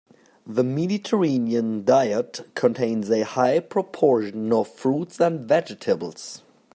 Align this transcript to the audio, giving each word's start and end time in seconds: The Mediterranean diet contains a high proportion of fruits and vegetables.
The 0.47 0.63
Mediterranean 0.63 1.85
diet 1.85 2.49
contains 2.55 3.11
a 3.11 3.23
high 3.23 3.59
proportion 3.59 4.51
of 4.51 4.67
fruits 4.67 5.19
and 5.19 5.47
vegetables. 5.47 6.41